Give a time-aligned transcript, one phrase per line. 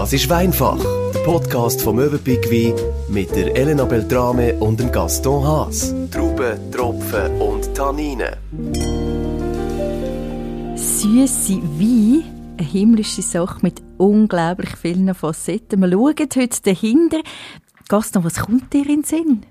[0.00, 2.72] Das ist Weinfach, der Podcast vom Möwenpick Wein
[3.10, 5.94] mit der Elena Beltrame und dem Gaston Haas.
[6.10, 8.34] Trauben, Tropfen und Tanninen.
[10.74, 12.24] Süße Wein,
[12.56, 15.82] eine himmlische Sache mit unglaublich vielen Facetten.
[15.82, 17.20] Wir schauen heute dahinter.
[17.86, 19.42] Gaston, was kommt dir in den Sinn?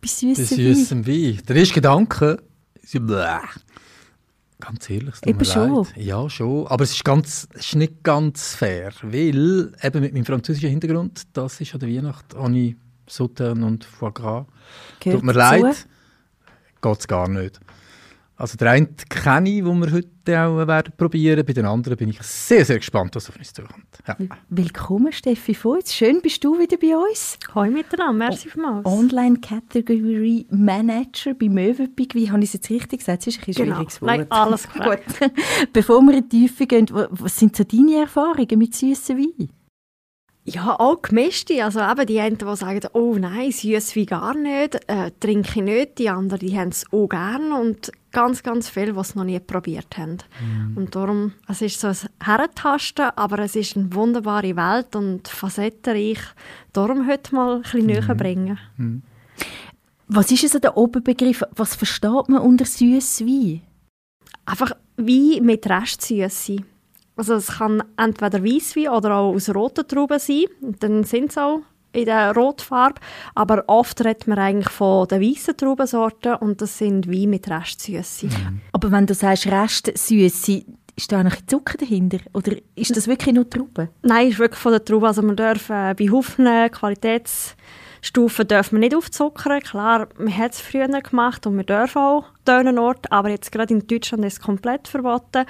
[0.00, 1.42] Bei süßem Bei süßem Wein.
[1.46, 2.42] Der erste Gedanke
[2.80, 3.36] ist Bläh.
[4.60, 5.74] Ganz ehrlich, es tut mir schon.
[5.74, 5.96] leid.
[5.96, 6.66] Ja, schon.
[6.66, 11.22] Aber es ist, ganz, es ist nicht ganz fair, weil eben mit meinem französischen Hintergrund,
[11.32, 12.76] das ist an der Weihnacht, ohne
[13.08, 14.46] Sauternes und Foie Gras.
[15.00, 15.62] Gehört Tut mir dazu.
[15.64, 15.86] leid,
[16.82, 17.60] geht es gar nicht.
[18.40, 21.44] Also der eine kenne ich, den wir heute auch werden probieren.
[21.44, 23.84] Bei den anderen bin ich sehr, sehr gespannt, was auf uns zukommt.
[24.08, 24.16] Ja.
[24.48, 25.94] Willkommen, Steffi Voits.
[25.94, 27.38] Schön, bist du wieder bei uns.
[27.54, 28.86] Hoi miteinander, merci vielmals.
[28.86, 32.14] Online Category Manager bei Möwenpick.
[32.14, 33.26] Wie habe ich es jetzt richtig gesagt?
[33.26, 33.74] Das ist ein Genau.
[33.74, 34.10] schwieriges Wort.
[34.10, 34.66] Nein, alles.
[34.72, 35.00] Gut.
[35.74, 39.50] Bevor wir in die Tiefe gehen, wa- was sind so deine Erfahrungen mit süßem Wein?
[40.44, 41.62] Ja, auch gemischte.
[41.62, 45.62] Also eben die einen, die sagen, oh nein, süß wie gar nicht, äh, trinke ich
[45.62, 45.98] nicht.
[45.98, 47.54] Die anderen, die haben es auch gerne.
[47.60, 50.18] Und ganz, ganz viele, die es noch nie probiert haben.
[50.74, 56.20] Und darum, es ist so ein Herrentasten, aber es ist eine wunderbare Welt und facettenreich.
[56.72, 58.58] Darum heute mal ein bisschen näher bringen.
[60.08, 61.44] Was ist also der Oberbegriff?
[61.54, 63.62] Was versteht man unter süßem Wein?
[64.44, 66.56] Einfach Wein mit Restsüße.
[67.16, 70.46] Also es kann entweder Weisswein oder auch aus roten Trauben sein.
[70.60, 71.60] Und dann sind sie auch
[71.92, 73.00] in der Rotfarbe.
[73.34, 78.28] Aber oft redet man eigentlich von den weißen Traubensorten und das sind Wein mit Restsüße.
[78.72, 80.62] Aber wenn du sagst Restsüße,
[80.96, 82.18] ist da noch ein Zucker dahinter?
[82.34, 83.88] Oder ist das wirklich nur Trauben?
[84.02, 85.06] Nein, ist wirklich von der Traube.
[85.06, 89.60] Also man darf äh, bei Haufen Qualitätsstufen darf man nicht aufzuckern.
[89.60, 93.72] Klar, man hat es früher gemacht und man darf auch an Ort, aber jetzt gerade
[93.72, 95.46] in Deutschland ist es komplett verboten.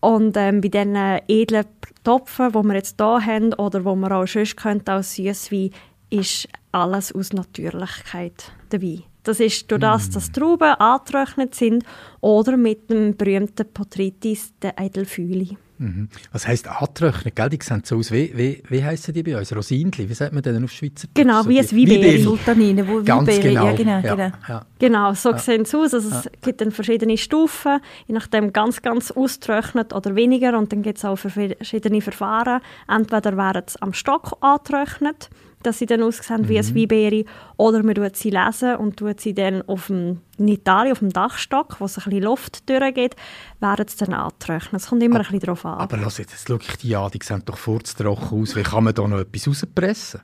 [0.00, 0.96] Und ähm, bei diesen
[1.28, 1.66] edlen
[2.04, 5.70] Topfen, die wir jetzt hier haben oder wo man auch sonst könnte als Süßwein,
[6.08, 9.00] ist alles aus Natürlichkeit dabei.
[9.22, 11.84] Das ist durch das, dass die Trauben angetrocknet sind
[12.20, 15.56] oder mit dem berühmten Potrytis, der Edelfüli.
[15.80, 16.08] Mhm.
[16.32, 17.32] Was heisst antrocknen?
[17.34, 17.48] Gell?
[17.48, 18.12] Die sehen so aus.
[18.12, 19.54] Wie, wie, wie heissen die bei uns?
[19.56, 20.08] Rosinli?
[20.08, 21.08] Wie sagt man denn auf Schweizer?
[21.14, 22.18] Genau, So wie ein Weinbeere.
[22.22, 23.64] Sultanine, wo Ganz Weinbeere- genau.
[23.66, 24.30] Ja, genau, Ja, genau.
[24.48, 24.66] ja.
[24.78, 25.94] Genau, so sehen sie aus.
[25.94, 30.58] Also es gibt dann verschiedene Stufen, je nachdem ganz, ganz austrocknet oder weniger.
[30.58, 32.60] Und dann gibt es auch ver- verschiedene Verfahren.
[32.86, 35.30] Entweder werden sie am Stock angetrocknet,
[35.62, 37.24] dass sie dann aussehen wie ein Weinbeere,
[37.56, 41.12] oder man tut sie lesen und tut sie dann auf dem, in Italien auf dem
[41.12, 43.16] Dachstock, wo es ein bisschen Luft durchgeht,
[43.60, 44.82] werden sie dann angetrocknet.
[44.82, 45.78] Es kommt immer ein bisschen darauf an.
[45.78, 48.56] Aber lass jetzt, jetzt schau ich die an, die sehen doch furztrocken aus.
[48.56, 50.20] Wie kann man da noch etwas rauspressen?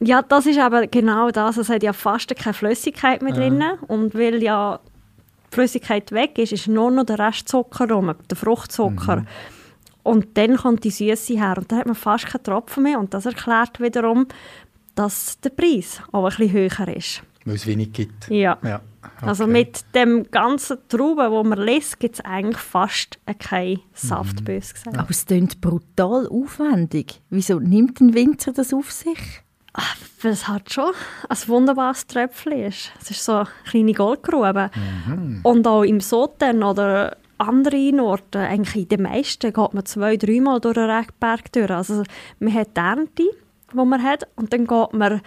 [0.00, 1.56] Ja, das ist aber genau das.
[1.56, 3.62] Es hat ja fast keine Flüssigkeit mehr drin.
[3.86, 4.80] Und weil ja
[5.50, 9.24] die Flüssigkeit weg ist, ist nur noch der Restzucker rum, der Fruchtzucker.
[10.02, 11.54] Und dann kommt die Süße her.
[11.58, 12.98] Und dann hat man fast keinen Tropfen mehr.
[12.98, 14.26] Und das erklärt wiederum,
[14.94, 17.22] dass der Preis auch ein bisschen höher ist.
[17.44, 18.28] Weil es wenig gibt.
[18.28, 18.56] Ja.
[18.62, 18.80] Ja,
[19.20, 19.52] Also okay.
[19.52, 24.96] mit dem ganzen Trauben, wo man lässt, gibt es eigentlich fast keinen Saft, bös gesagt.
[24.96, 27.20] Aber es klingt brutal aufwendig.
[27.30, 29.42] Wieso nimmt ein Winzer das auf sich?
[30.20, 30.92] Weil es halt schon
[31.28, 32.92] ein wunderbares Tröpfchen ist.
[33.00, 34.70] Es ist so eine kleine Goldgrube.
[35.42, 40.60] Und auch im Soten oder anderen Orten, eigentlich in den meisten, geht man zwei, dreimal
[40.60, 40.86] durch den
[41.52, 41.70] durch.
[41.70, 42.04] Also
[42.38, 43.24] man hat die Ernte,
[43.72, 45.20] die man hat, und dann geht man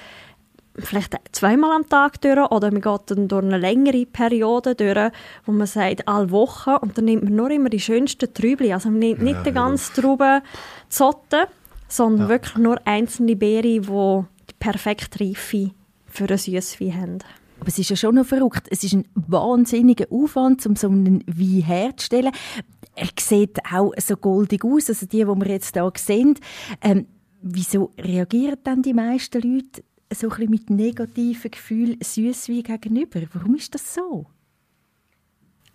[0.78, 5.12] vielleicht zweimal am Tag durch oder man geht dann durch eine längere Periode durch,
[5.46, 8.74] wo man sagt, alle Wochen und dann nimmt man nur immer die schönsten Trübli.
[8.74, 10.42] Also man nimmt nicht Ja, den hör ganzen Trauben
[10.90, 11.46] Zotten,
[11.88, 15.72] sondern wirklich nur einzelne Beeren, die die perfekte Reife
[16.08, 17.20] für ein Süßwein haben.
[17.60, 18.68] Aber es ist ja schon noch verrückt.
[18.70, 22.32] Es ist ein wahnsinniger Aufwand, um so einen Wein herzustellen.
[22.96, 26.36] Er sieht auch so goldig aus, also die, die wir jetzt hier sehen.
[26.82, 27.08] Ähm,
[27.46, 33.22] wieso reagieren dann die meisten Leute so ein bisschen mit negativen Gefühlen Süßwein gegenüber?
[33.34, 34.26] Warum ist das so?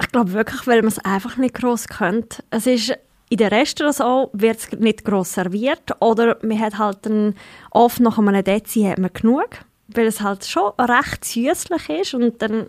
[0.03, 2.43] Ich glaube wirklich, weil man es einfach nicht gross kennt.
[2.51, 2.99] Es ist
[3.29, 7.35] in den Restaurants auch, wird es nicht gross serviert oder man hat halt dann
[7.71, 9.51] oft nach einem Dezi hat man genug,
[9.89, 12.69] weil es halt schon recht süßlich ist und dann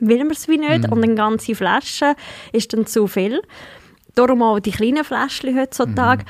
[0.00, 2.14] will man es wie nicht und eine ganze Flasche
[2.52, 3.42] ist dann zu viel.
[4.14, 6.24] Darum auch die kleinen Fläschchen heutzutage.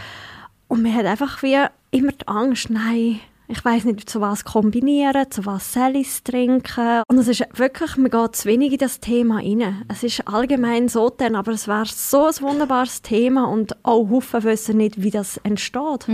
[0.69, 1.57] Und man hat einfach wie
[1.91, 3.21] immer die Angst, nein,
[3.51, 7.03] ich weiß nicht, zu was kombinieren, zu was es trinken.
[7.09, 9.85] Und es ist wirklich, man geht zu wenig in das Thema rein.
[9.89, 14.45] Es ist allgemein so, dann, aber es wäre so ein wunderbares Thema und auch Haufen
[14.45, 16.07] wissen nicht, wie das entsteht.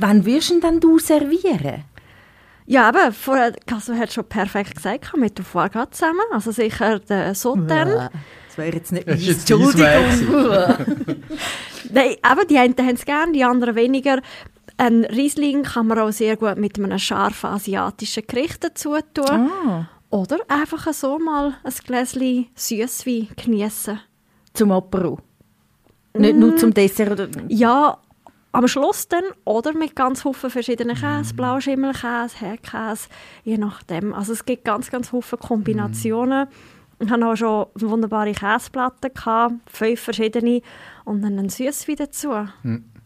[0.00, 1.84] Wann wirst du denn du servieren?
[2.66, 6.20] Ja, aber vorher, Casso hat schon perfekt gesagt, mit dem Vorgrat zusammen.
[6.32, 8.08] Also sicher der Sautern.
[8.48, 11.16] Das wäre jetzt nicht dein Weg
[11.94, 14.20] Nein, aber die einen haben es gerne, die anderen weniger.
[14.76, 19.24] Ein Riesling kann man auch sehr gut mit einem scharfen asiatischen Gericht dazu tun.
[19.28, 24.00] Ah, Oder einfach so mal ein Gläschen Süßwein genießen.
[24.52, 25.18] zum Apero.
[26.16, 27.12] Nicht nur zum Dessert.
[27.12, 27.98] Oder Ja,
[28.52, 33.08] am Schluss dann oder mit ganz vielen verschiedenen Käse, Blauschimmelkäse, Herdkäse,
[33.44, 34.14] je nachdem.
[34.14, 36.46] Also es gibt ganz, ganz viele Kombinationen.
[37.00, 40.62] Ich hatte auch schon wunderbare Käseplatten, gehabt, fünf verschiedene
[41.04, 42.30] und dann einen Süßwein dazu.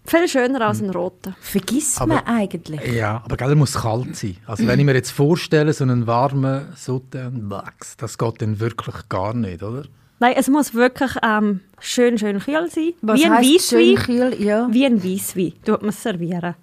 [0.05, 1.37] Viel schöner als ein roter.
[1.41, 2.81] vergisst Aber- man eigentlich.
[2.95, 4.37] Ja, aber gell, er muss kalt sein.
[4.47, 9.35] Also wenn ich mir jetzt vorstelle, so einen warmen Sauternes, das geht dann wirklich gar
[9.35, 9.85] nicht, oder?
[10.21, 12.93] Nein, es muss wirklich ähm, schön, schön kühl sein.
[13.03, 13.95] Was wie ein Weisswein.
[13.97, 14.37] kühl?
[14.43, 14.67] Ja.
[14.71, 16.55] Wie ein Weisswein tut man es servieren.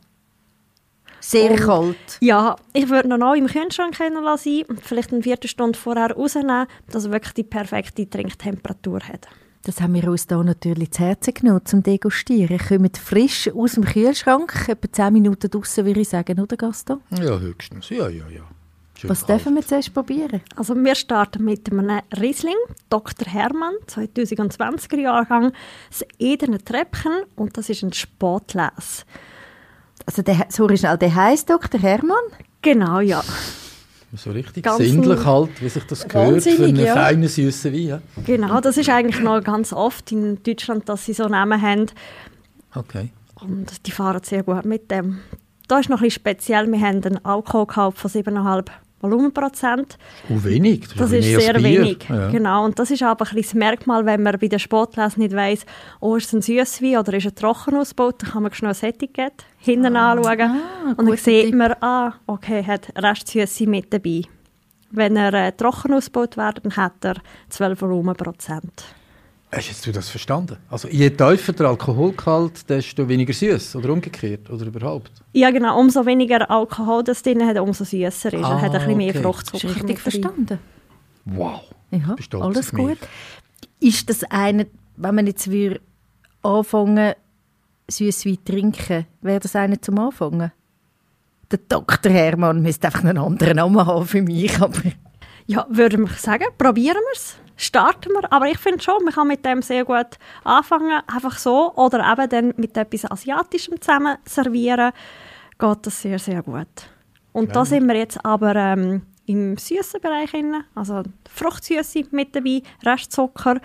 [1.22, 2.18] Sehr Und- kalt.
[2.20, 7.06] Ja, ich würde noch mal im Kühlschrank sein und vielleicht eine Viertelstunde vorher rausnehmen, dass
[7.06, 9.28] er wirklich die perfekte Trinktemperatur hat.
[9.66, 12.60] Das haben wir uns hier natürlich zu Herzen genommen, zum Degustieren.
[12.60, 17.02] Kommen frisch aus dem Kühlschrank, etwa 10 Minuten draußen, würde ich sagen, oder Gaston?
[17.10, 17.90] Ja, höchstens.
[17.90, 18.44] Ja, ja, ja.
[18.94, 19.40] Schön Was kalt.
[19.40, 20.42] dürfen wir zuerst probieren?
[20.56, 22.54] Also wir starten mit einem Riesling,
[22.92, 23.28] Dr.
[23.28, 25.52] Hermann, 2020er Jahrgang,
[25.90, 29.04] das Edene Treppchen und das ist ein Spatlese.
[30.06, 31.82] Also der, sorry schnell, der heisst Dr.
[31.82, 32.24] Hermann?
[32.62, 33.24] Genau, ja.
[34.18, 36.94] So richtig Ganz sinnlich halt, wie sich das gehört für einen ja.
[36.94, 37.88] feinen, süßen Wein.
[37.88, 38.02] Ja?
[38.26, 41.86] Genau, das ist eigentlich noch ganz oft in Deutschland, dass sie so Namen haben
[42.74, 43.10] Okay.
[43.42, 45.20] und die fahren sehr gut mit dem.
[45.68, 48.66] Da ist noch ein bisschen speziell, wir haben einen Alkoholgehalt von 7,5
[49.06, 49.98] Volumenprozent.
[50.30, 50.88] Und wenig.
[50.98, 52.06] Das ja ist sehr wenig.
[52.10, 52.30] Ja.
[52.30, 52.66] Genau.
[52.66, 55.66] Und das ist aber ein das Merkmal, wenn man bei der Sportlese nicht weiss,
[56.00, 58.84] oh, ist es ein Süßwein oder ist es ein Trockenausbaut, dann kann man schnell das
[58.84, 60.62] Etikett hinten anschauen.
[60.98, 61.56] und dann sieht Tipp.
[61.56, 64.22] man, ah, okay, hat Restsüße mit dabei.
[64.92, 67.16] Wenn er äh, trocken ausgebaut wird, dann hat er
[67.50, 68.86] 12 Volumenprozent.
[69.52, 70.58] Hast jetzt du das verstanden?
[70.70, 75.12] Also je tiefer der Alkoholgehalt, desto weniger süß oder umgekehrt oder überhaupt?
[75.34, 75.80] Ja, genau.
[75.80, 78.44] Umso weniger Alkohol das drin hat, umso süßer ist er.
[78.44, 79.22] Ah, hat ein bisschen mehr okay.
[79.22, 80.60] Fruchtzucker Ist richtig verstanden?
[81.26, 81.62] Wow.
[81.92, 82.98] Ja, alles gut.
[83.80, 85.80] Ist das eine, wenn man jetzt würde
[86.42, 87.14] anfangen,
[87.90, 90.52] Süßwein trinken, wäre das eine zum Anfangen?
[91.52, 92.12] Der Dr.
[92.12, 94.82] Hermann müsste einfach einen anderen Namen haben für mich, aber
[95.48, 97.36] Ja, würde ich sagen, probieren wir es.
[97.58, 98.32] Starten wir.
[98.32, 101.02] Aber ich finde schon, man kann mit dem sehr gut anfangen.
[101.08, 101.74] Einfach so.
[101.76, 104.92] Oder eben dann mit etwas Asiatischem zusammen servieren.
[105.58, 106.68] Geht das sehr, sehr gut.
[107.32, 110.32] Und da sind wir jetzt aber ähm, im süßen Bereich.
[110.32, 110.64] Drin.
[110.74, 113.60] Also Fruchtsüße mit dabei, Restzucker.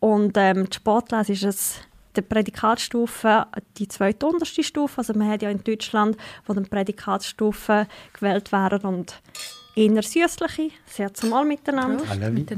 [0.00, 1.80] Und ähm, die Spatlese ist es
[2.14, 3.46] der Prädikatstufe,
[3.76, 4.98] die zweite unterste Stufe.
[4.98, 9.20] Also man hat ja in Deutschland, wo dann Prädikatstufen gewählt werden und
[9.78, 12.08] eher süßliche, sehr zumal miteinander.
[12.08, 12.56] Halleluja.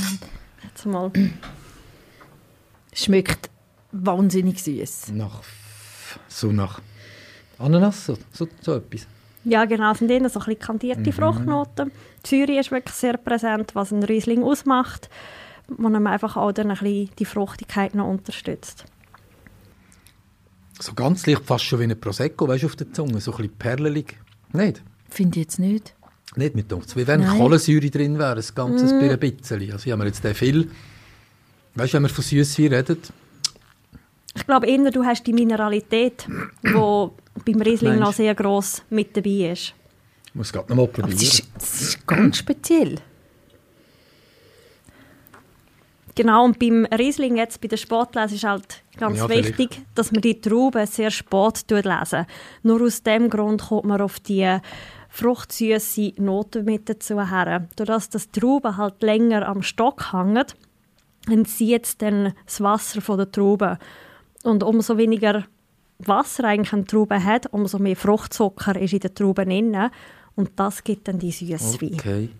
[0.75, 1.13] Zumal.
[2.93, 3.51] schmeckt
[3.93, 5.13] wahnsinnig süß.
[5.13, 5.43] Nach,
[6.29, 6.81] so nach
[7.59, 9.07] Ananas, so, so, so etwas.
[9.45, 11.93] Ja, genau, es sind eher so ein bisschen kandierte Fruchtnoten.
[12.25, 15.09] Die Säure ist wirklich sehr präsent, was ein Riesling ausmacht,
[15.69, 18.85] wo einem einfach auch dann ein bisschen die Fruchtigkeit noch unterstützt.
[20.79, 23.37] So ganz leicht, fast schon wie ein Prosecco, weißt du, auf der Zunge, so ein
[23.39, 24.19] bisschen perlelig.
[24.53, 24.83] Nicht?
[25.09, 25.95] Finde ich jetzt nicht.
[26.37, 26.95] Nicht mit uns.
[26.97, 27.27] Wie wenn.
[27.27, 29.19] Kohlensäure drin wäre, ein ganzes mm.
[29.19, 29.73] bisschen.
[29.73, 30.71] Also, ich habe mir jetzt den viel.
[31.75, 32.99] Weißt du, wenn wir von Süßwein reden,
[34.37, 36.27] Ich glaube eher, du hast die Mineralität,
[36.63, 39.75] die beim Riesling Meinst noch sehr gross mit dabei ist.
[40.27, 41.13] ich muss es gerade noch mal probieren.
[41.13, 42.97] das ist, das ist ganz speziell.
[46.15, 49.59] Genau, und beim Riesling jetzt, bei der Sportlese, ist halt ganz Ja, vielleicht.
[49.59, 52.27] wichtig, dass man die Trauben sehr spät lesen.
[52.63, 54.59] Nur aus dem Grund kommt man auf die
[55.11, 57.69] fruchtsüße Noten mit dazu her.
[57.77, 60.45] Dadurch, dass die Trauben halt länger am Stock hängen,
[61.29, 63.77] entzieht es dann das Wasser von der Trauben.
[64.43, 65.45] Und umso weniger
[65.99, 69.91] Wasser eigentlich eine Traube hat, umso mehr Fruchtzucker ist in den Trauben drin.
[70.35, 71.95] Und das gibt dann die Süßwein.
[71.95, 72.31] Okay.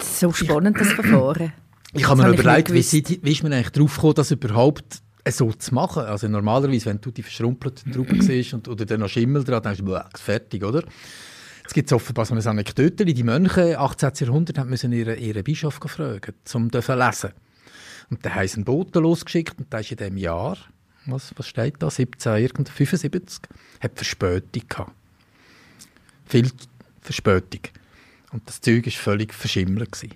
[0.00, 1.52] So spannend, das Verfahren.
[1.92, 5.74] Ich habe mir überlegt, wie, wie ist man eigentlich drauf gekommen, das überhaupt so zu
[5.74, 6.02] machen?
[6.04, 9.74] Also normalerweise, wenn du die verschrumpelte Traube siehst und, oder dann noch Schimmel dran, dann
[9.74, 10.82] denkst du, «Bäh, fertig, oder?
[11.64, 13.04] Jetzt gibt es offenbar so eine Anekdote.
[13.04, 14.12] Die Mönche 18.
[14.16, 17.30] Jahrhundert haben müssen ihren, ihren Bischof fragen, um zu lesen.
[18.10, 20.58] Und dann haben sie einen Boten losgeschickt und der ist in diesem Jahr,
[21.06, 23.40] was, was steht da, 17, irgend 75,
[23.80, 24.92] hat Verspätung gehabt.
[26.26, 26.50] Viel
[27.00, 27.60] Verspätung.
[28.32, 29.92] Und das Zeug war völlig verschimmelt.
[29.92, 30.14] Gewesen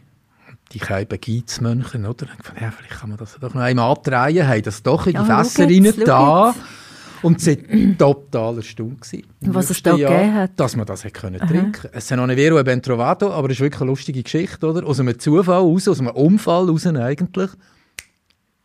[0.73, 2.27] die Scheiben Geizmönche, oder?
[2.39, 5.13] Ich dachte, ja, vielleicht kann man das doch noch einmal andrehen, haben das doch in
[5.13, 6.49] die Ja, Fässer rein da.
[6.55, 6.88] jetzt.
[7.23, 9.01] Und sie waren total erstaunt.
[9.41, 10.51] Was es da Jahr, gegeben hat.
[10.57, 13.55] Dass man das hat können trinken Es ist noch nicht Vero Ben Trovato, aber es
[13.55, 14.87] ist wirklich eine lustige Geschichte, oder?
[14.87, 17.51] Aus einem Zufall raus, aus einem Unfall raus eigentlich,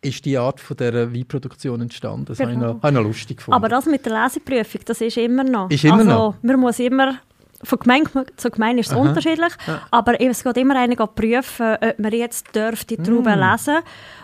[0.04, 2.26] ist die Art von dieser Weinproduktion entstanden.
[2.26, 2.50] Das Genau.
[2.50, 3.56] habe, ich noch, habe ich noch lustig gefunden.
[3.56, 5.70] Aber das mit der Leseprüfung, das ist immer noch.
[5.70, 6.34] Ist immer also, noch?
[6.42, 7.18] Man muss immer,
[7.64, 9.00] von Gemeinde zu Gemeinde ist es Aha.
[9.00, 9.52] unterschiedlich,
[9.90, 13.50] aber es geht immer einer prüfen, ob man jetzt darf die Trauben Mm.
[13.50, 13.78] lesen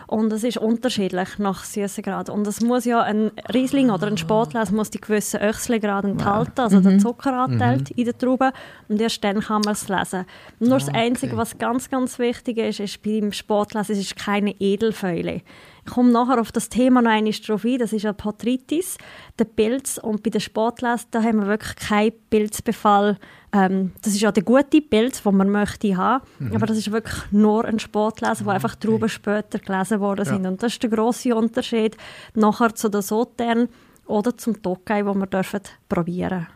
[0.07, 2.29] und es ist unterschiedlich nach Süßegrad.
[2.29, 6.77] Und es muss ja ein Riesling oder ein Sportles muss die gewissen Öchselgrad enthalten, also
[6.79, 6.83] Mhm.
[6.83, 8.51] der Zuckeranteil in der Traube
[8.89, 10.25] und erst dann kann man es lesen.
[10.59, 10.99] Nur das Ah, okay.
[11.07, 15.41] Einzige, was ganz, ganz wichtig ist, ist beim Sportlesen, es ist keine Edelfäule.
[15.85, 18.97] Ich komme nachher auf das Thema noch einmal drauf ein, das ist ja Botrytis,
[19.39, 19.97] der Pilz.
[19.97, 23.17] Und bei den Sportlesen, da haben wir wirklich keinen Pilzbefall.
[23.51, 26.23] Ähm, das ist ja der gute Pilz, den man möchte haben,
[26.53, 30.45] aber das ist wirklich nur ein Sportlesen, wo einfach Trauben später gelesen worden sind.
[30.45, 31.97] Und das ist der grosse Unterschied
[32.33, 33.67] nachher zu den Sautern
[34.05, 36.47] oder zum Tokai, wo wir dürfen probieren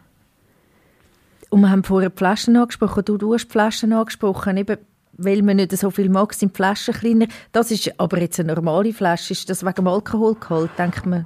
[1.49, 3.03] Und wir haben vorher die Flaschen angesprochen.
[3.05, 4.77] Du, du hast die Flaschen angesprochen, eben,
[5.17, 7.27] weil man nicht so viel mag, sind die Flaschen kleiner.
[7.51, 9.33] Das ist aber jetzt eine normale Flasche.
[9.33, 10.71] Ist das wegen dem Alkohol geholt?
[10.77, 11.25] Denkt man,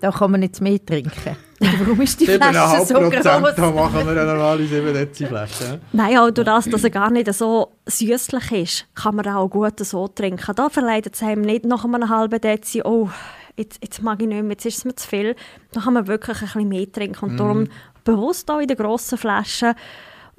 [0.00, 1.36] da kann man nicht mehr trinken.
[1.60, 3.22] Warum ist die Flasche so groß?
[3.22, 5.80] da machen wir eine normale 7 Dezi Flasche.
[5.92, 9.78] Nein, auch durch das, dass er gar nicht so süßlich ist, kann man auch gut
[9.80, 10.54] so trinken.
[10.56, 13.10] Da verleitet es einem nicht nach einem halben Dezi, oh,
[13.56, 15.36] jetzt, jetzt mag ich nicht mehr, jetzt ist es mir zu viel.
[15.72, 17.24] Da kann man wirklich ein bisschen mehr trinken.
[17.26, 17.68] Und darum
[18.04, 19.74] bewusst auch in den grossen Flaschen.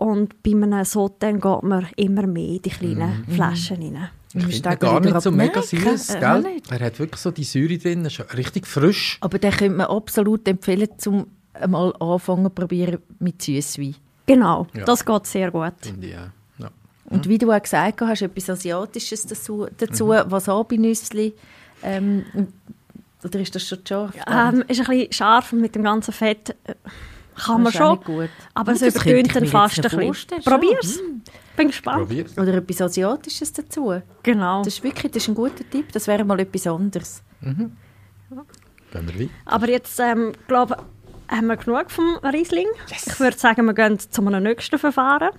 [0.02, 4.10] Und bei einem Soten geht man immer mehr in die kleinen Flaschen rein.
[4.34, 6.42] Ich finde gar nicht so mega süß, gell?
[6.42, 6.72] nicht.
[6.72, 9.20] Er hat wirklich so die Säure drin, ist richtig frisch.
[9.22, 13.94] Aber den könnte man absolut empfehlen, zum einmal anfangen zu probieren mit Süßwein.
[14.26, 14.86] Genau, Ja.
[14.86, 15.74] das geht sehr gut.
[15.82, 16.30] Finde ich auch.
[16.64, 16.72] Ja.
[17.12, 21.34] Und wie du auch gesagt hast, etwas Asiatisches dazu, dazu Wasabi-Nüssli.
[21.84, 22.26] Ähm,
[23.24, 24.16] oder ist das schon scharf?
[24.28, 26.74] Ähm, ist ein bisschen scharf und mit dem ganzen Fett äh,
[27.36, 28.00] kann man schon.
[28.54, 30.42] Aber es könnte übertönt dann fast ein bisschen.
[30.44, 31.00] Probier's.
[31.56, 32.08] Bin gespannt.
[32.08, 32.38] Probier's.
[32.38, 34.02] Oder etwas Asiatisches dazu.
[34.24, 34.64] Genau.
[34.64, 35.92] Das ist wirklich das ist ein guter Tipp.
[35.92, 37.24] Das wäre mal etwas anderes.
[37.42, 37.78] Gehen
[38.92, 39.30] wir weiter.
[39.46, 40.78] Aber jetzt, ähm, glaube
[41.32, 42.68] haben wir genug vom Riesling.
[42.90, 45.30] Ich würde sagen, wir gehen zu einem nächsten Verfahren.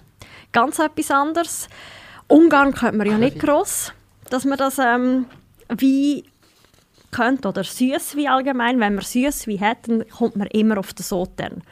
[0.51, 1.69] Ganz etwas anderes.
[2.29, 3.93] Ungarn kennt man ja nicht gross,
[4.31, 5.27] dass man das ähm,
[5.69, 6.25] wie
[7.12, 8.81] kennt oder Süßwein allgemein.
[8.81, 11.62] Wenn man Süßwein hat, dann kommt man immer auf den Sautern.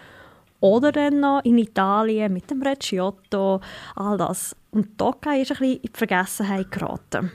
[0.61, 3.61] Oder dann noch in Italien mit dem Recciotto,
[3.97, 4.55] all das.
[4.71, 7.33] Und Tokai ist ein bisschen in die Vergessenheit geraten.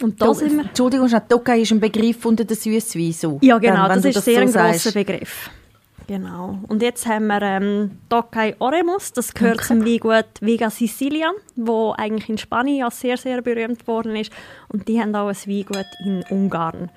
[0.00, 0.64] Und da sind wir...
[0.64, 3.12] Entschuldigung, Tokai ist ein Begriff unter den Süßwein.
[3.12, 3.38] So.
[3.42, 4.84] Ja, genau, Dann, das ist sehr so ein sagst.
[4.84, 5.50] grosser Begriff.
[6.06, 6.58] Genau.
[6.68, 12.28] Und jetzt haben wir ähm, Tokai Oremus, das gehört zum Weingut Vega Sicilia, wo eigentlich
[12.28, 14.32] in Spanien ja sehr, sehr berühmt worden ist.
[14.68, 16.90] Und die haben auch ein Weingut in Ungarn.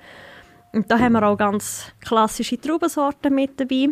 [0.72, 3.88] Und da haben wir auch ganz klassische Traubensorten mit dabei.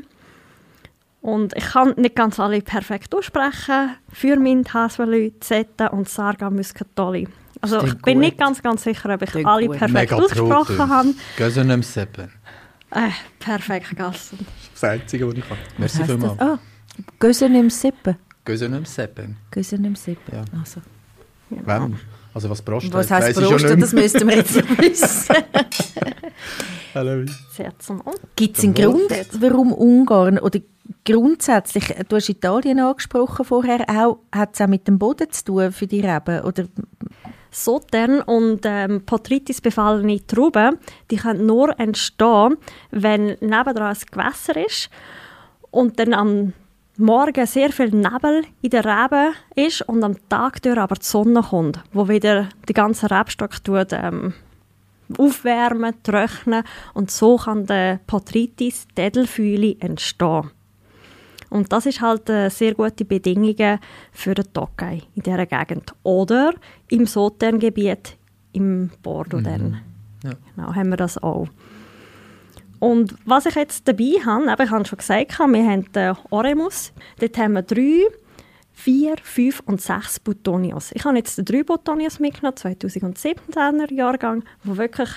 [1.22, 3.96] Und ich kann nicht ganz alle perfekt aussprechen.
[4.12, 7.26] Fürmint, Hasvelü, Zeta und Sarga Muscatoli.
[7.62, 8.24] Also ich bin gut.
[8.26, 9.78] nicht ganz, ganz sicher, ob ich Klingt alle gut.
[9.78, 11.14] perfekt Mega ausgesprochen habe.
[11.38, 12.30] Gösenem Seppen.
[12.94, 13.10] Äh,
[13.40, 14.38] perfekt, Gaston.
[14.72, 15.58] Das Einzige, was ich kann.
[15.78, 16.40] Merci vielmals.
[16.40, 16.58] Ah,
[17.18, 18.16] Gösen im Sippen.
[18.44, 19.36] Gösenem Seppen.
[19.50, 20.34] Gösen im Sippen.
[20.34, 20.44] Ja.
[20.58, 20.80] Also.
[21.50, 21.98] Wem?
[22.32, 23.44] Also was Prost Was Prosten?
[23.52, 25.36] nicht Das müssten wir jetzt wissen.
[26.94, 27.26] An.
[28.36, 29.10] Gibt es einen Grund,
[29.40, 30.60] warum Ungarn oder
[31.04, 35.72] grundsätzlich, du hast Italien angesprochen vorher auch, hat es auch mit dem Boden zu tun
[35.72, 36.40] für die Reben?
[36.42, 36.66] Oder
[37.54, 40.78] Sautern und ähm, Botrytis befallene Trauben,
[41.10, 42.56] die können nur entstehen,
[42.90, 44.90] wenn nebendran ein Gewässer ist
[45.70, 46.52] und dann am
[46.96, 51.42] Morgen sehr viel Nebel in der Rebe ist und am Tag durch aber die Sonne
[51.42, 54.32] kommt, wo wieder die ganze Rebstock tut, ähm,
[55.18, 60.50] aufwärmen, trocknen und so kann der Botrytis, die Edelfühle, entstehen.
[61.54, 63.78] Und das ist halt äh, sehr gute Bedingungen
[64.10, 65.94] für den Tokai in dieser Gegend.
[66.02, 66.52] Oder
[66.88, 68.16] im Sauterngebiet
[68.52, 69.80] im Bordeaux dann.
[70.24, 70.32] Ja.
[70.56, 71.46] Genau, haben wir das auch.
[72.80, 76.92] Und was ich jetzt dabei habe, eben, ich habe schon gesagt, wir haben den Oremus.
[77.20, 78.00] Dort haben wir drei,
[78.72, 80.90] vier, fünf und sechs Butonios.
[80.92, 85.10] Ich habe jetzt drei Butonios mitgenommen, 2017er Jahrgang, wo wirklich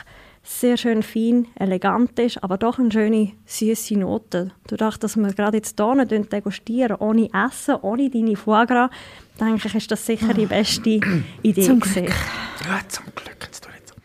[0.48, 4.51] sehr schön fein, elegant ist, aber doch eine schöne, süße Note.
[4.68, 8.89] Dadurch, dass wir gerade jetzt hier nicht degustieren, ohne Essen, ohne deine Foie Gras,
[9.39, 11.01] denke ich, ist das sicher die beste
[11.44, 12.06] Idee Zum gewesen.
[12.66, 13.38] Ja, zum Glück.
[13.42, 13.96] Jetzt nicht so.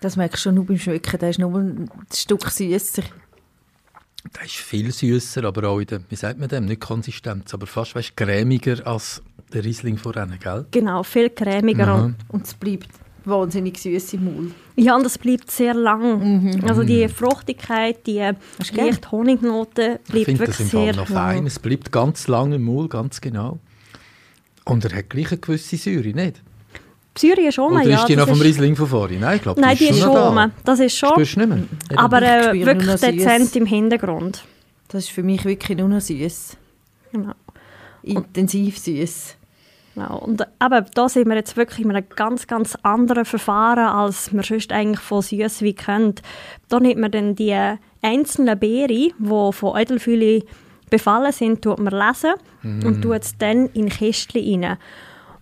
[0.00, 3.02] das merkst du schon nur beim Schmecken, der ist nur ein Stück süßer.
[4.34, 7.66] Der ist viel süßer, aber auch in der, wie sagt man dem, nicht Konsistenz, aber
[7.66, 10.66] fast weißt, cremiger als der Riesling vorhin, gell?
[10.70, 11.86] Genau, viel cremiger.
[11.88, 12.04] Aha.
[12.04, 12.88] Und, Und es bleibt
[13.24, 14.50] wahnsinnig süß im Maul.
[14.76, 16.62] ja, und es bleibt sehr lang.
[16.66, 18.30] Also die Fruchtigkeit, die
[18.72, 21.34] leicht Honignote Ich bleibt finde das wirklich im Fall sehr noch lang.
[21.34, 21.46] fein.
[21.46, 23.58] Es bleibt ganz lang im Mund, ganz genau.
[24.64, 26.42] Und er hat gleich eine gewisse Säure, nicht?
[27.22, 27.98] Ist um, Oder ja.
[27.98, 29.20] ist die noch vom Riesling von vorhin?
[29.20, 30.50] Nein, ich glaube, Nein, die ist schon da.
[30.64, 31.10] Das ist schon.
[31.10, 31.98] Spürst du nicht mehr?
[31.98, 33.00] Aber äh, wirklich süß.
[33.00, 34.44] dezent im Hintergrund.
[34.88, 36.56] Das ist für mich wirklich nur noch süß.
[37.12, 37.32] Genau.
[38.02, 39.36] Intensiv süß.
[39.94, 40.18] Genau.
[40.18, 44.44] Und aber da sind wir jetzt wirklich in einem ganz, ganz anderen Verfahren, als man
[44.44, 46.22] sonst eigentlich von Süßwein kennt.
[46.68, 47.56] Da nimmt man dann die
[48.02, 50.42] einzelnen Beeren, die von Edelfülle
[50.90, 54.78] befallen sind, tut man lesen und tut es dann in Kästchen rein.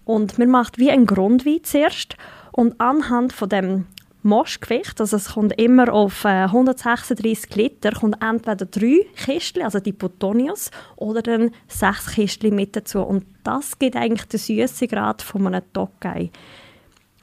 [0.04, 2.16] Und man macht wie ein Grundwein zuerst
[2.52, 3.86] und anhand von dem
[4.24, 9.92] Moschgewicht, also es kommt immer auf äh, 136 Liter, kommt entweder drei Kistchen, also die
[9.92, 13.00] Potonius, oder dann sechs Kistchen mit dazu.
[13.00, 16.30] Und das gibt eigentlich den Süßegrad von einem Tokai.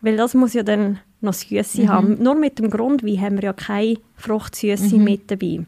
[0.01, 2.21] Weil das muss ja dann noch Süße haben.
[2.21, 5.65] Nur mit dem Grundwein haben wir ja keine Fruchtsüße mit dabei.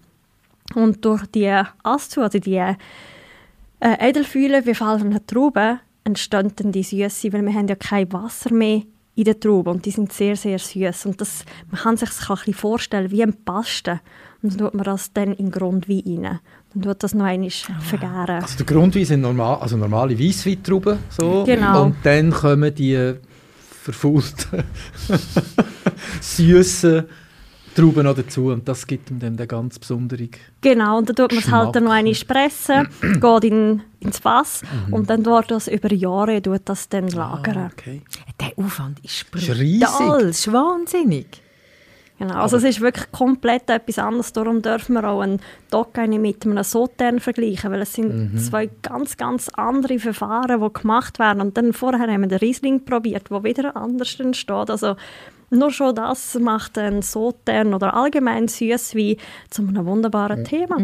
[0.76, 2.76] Und durch die Astu, also die äh,
[3.80, 8.84] Edelfühle befallenen Trauben, entstehen dann die Süße, weil wir haben ja kein Wasser mehr
[9.16, 11.06] in den Trauben und die sind sehr, sehr süß.
[11.06, 14.02] Und das, man kann sich das ein bisschen vorstellen wie ein Paste.
[14.42, 16.40] Und dann tut man das dann in den Grundwein rein.
[16.74, 18.42] Dann tut das noch einmal vergären.
[18.42, 20.98] Also der Grundwein sind normal, also normale Weissweintrauben.
[21.10, 21.44] So.
[21.46, 21.84] Genau.
[21.84, 23.14] Und dann kommen die
[23.84, 24.64] verfaulten,
[26.22, 27.04] süßen
[27.76, 28.48] Trauben noch dazu.
[28.48, 30.30] Und das gibt ihm dann den ganz besonderen...
[30.62, 34.62] Genau, und dann tut man es halt dann noch einmal pressen, geht in, ins Fass
[34.92, 37.58] und dann dort das über Jahre tut das dann lagern.
[37.58, 38.02] Ah, okay.
[38.40, 39.88] Der Aufwand ist Ist riesig.
[39.88, 41.28] brutal, ist wahnsinnig.
[42.20, 44.32] Genau, also es ist wirklich komplett etwas anderes.
[44.32, 48.70] Darum dürfen wir auch einen Docker nicht mit einem Sautern vergleichen, weil es sind zwei
[48.84, 51.42] ganz, ganz andere Verfahren, die gemacht werden.
[51.42, 54.70] Und dann vorher haben wir den Riesling probiert, der wieder anders entsteht.
[54.70, 54.96] Also
[55.54, 59.18] nur schon das macht ein Sautern oder allgemein Süßwein
[59.50, 60.78] zu einem wunderbaren Thema.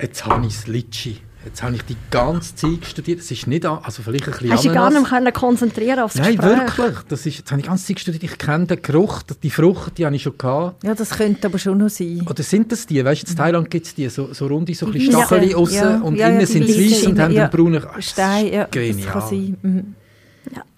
[0.00, 1.18] Jetzt habe ich das Litschi.
[1.44, 3.18] Jetzt habe ich die ganze Zeit studiert.
[3.18, 5.98] Es ist nicht, also vielleicht ein bisschen Hast du dich gar nicht mehr können konzentrieren
[5.98, 6.78] aufs Nein, Gespräch?
[6.78, 6.96] wirklich.
[7.08, 8.22] Das ist, jetzt habe ich die ganze Zeit studiert.
[8.22, 10.84] Ich kenne den Geruch, die Frucht, die habe ich schon gehabt.
[10.84, 12.24] Ja, das könnte aber schon noch sein.
[12.30, 13.04] Oder sind das die?
[13.04, 15.26] Weißt du, in Thailand gibt es die, so, so runde, so ein bisschen Ja.
[15.26, 15.96] Stacheli aussen Ja.
[15.96, 17.48] und Ja, ja, innen die sind sie weiß und haben ja.
[17.48, 17.84] den braunen...
[17.84, 19.10] Ah, das Stein, ist ja, das Genial.
[19.10, 19.56] kann sein.
[19.62, 19.94] Mhm.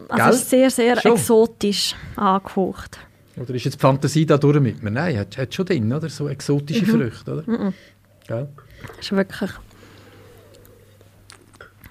[0.08, 0.28] Also Gell?
[0.34, 1.12] es ist sehr, sehr Schon.
[1.12, 2.98] exotisch angehaucht.
[3.36, 4.90] Oder ist jetzt die Fantasie da durch mit mir?
[4.90, 6.08] Nein, hat, hat schon drin, oder?
[6.08, 6.90] So exotische Mhm.
[6.90, 7.72] Früchte, oder?
[8.26, 8.48] Gell?
[8.96, 9.50] Das ist wirklich.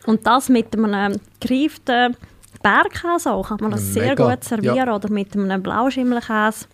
[0.05, 2.15] Und das mit einem gereiften
[2.61, 4.95] Bergkäse auch kann man das sehr Mega, gut servieren ja.
[4.95, 6.65] oder mit einem Blauschimmelkäse.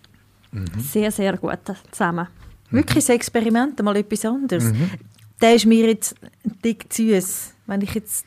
[0.78, 1.58] Sehr, sehr gut
[1.90, 2.26] zusammen.
[2.70, 4.72] Wirklich ein Experiment, mal etwas anderes.
[5.40, 7.54] Der ist mir jetzt ein dick süß.
[7.66, 8.26] Wenn ich jetzt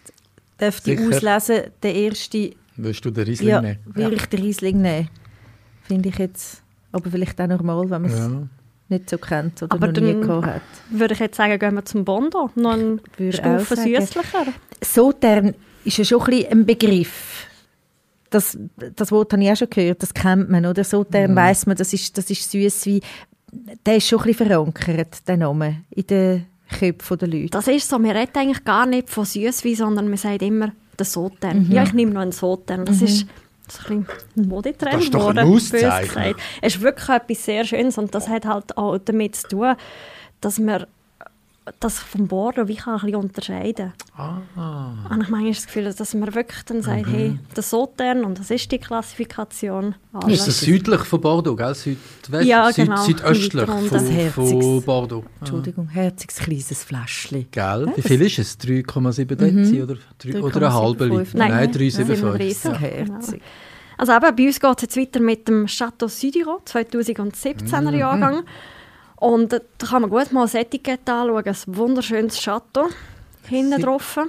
[0.59, 3.79] dürfte auslesen, der erste, Willst du den Riesling ja, nehmen?
[3.85, 5.09] würde ich den Riesling nehmen.
[5.83, 8.31] Finde ich jetzt, aber vielleicht auch normal, wenn man es Ja.
[8.89, 10.61] nicht so kennt oder Aber noch nie gehabt hat.
[10.89, 12.49] Würde ich jetzt sagen, gehen wir zum Bondo.
[12.55, 14.45] Noch eine auch Stufe süßlicher.
[14.81, 15.53] Sautern
[15.85, 17.47] ist ja schon ein, bisschen ein Begriff.
[18.29, 18.57] Das,
[18.95, 20.83] das Wort habe ich auch schon gehört, das kennt man, oder?
[20.83, 21.35] Sautern Mhm.
[21.35, 23.01] weiss man, das ist, das ist süß wie,
[23.85, 26.45] der ist schon ein bisschen verankert, der Name, in den
[26.79, 27.49] Köpfen der Leute.
[27.51, 31.05] Das ist so, wir reden eigentlich gar nicht von Süßwein, sondern man sagt immer den
[31.05, 31.69] Sotern.
[31.71, 32.85] Ja, ich nehme noch einen Sotern.
[32.85, 33.27] Das ist
[33.69, 36.39] so ein, bisschen ein Modetrend Das ist doch ein geworden, bös gesagt.
[36.61, 39.75] Es ist wirklich etwas sehr Schönes und das hat halt auch damit zu tun,
[40.41, 40.85] dass man
[41.79, 44.37] das vom Bordeaux wie kann ein bisschen unterscheiden Ah.
[45.09, 48.51] Und ich meine, das Gefühl, dass man wirklich dann sagt, hey, der Sotern und das
[48.51, 49.95] ist die Klassifikation.
[50.13, 51.73] Ah, Ist das südlich von Bordeaux, gell?
[51.73, 53.01] Südwest, Ja, Süd, genau.
[53.03, 53.89] Südöstlich Weiter unten.
[53.89, 55.23] von, Das von Bordeaux.
[55.39, 57.47] Entschuldigung, herziges kleines Fläschchen.
[57.49, 57.91] Gell?
[57.95, 58.59] Wie viel ist es?
[58.59, 61.17] 3,7 Dezi oder, drei- oder eine halbe 3,75.
[61.17, 61.37] Liter?
[61.37, 62.53] Nein, Nein, nein, 3,75.
[62.61, 63.41] So Ja, herzig.
[63.97, 68.43] Also eben, bei uns geht es jetzt weiter mit dem Chateau Südiro, 2017er Jahrgang.
[69.23, 72.89] Und da kann man gut mal das Etikett anschauen, ein wunderschönes Chateau
[73.47, 74.19] hinten drauf.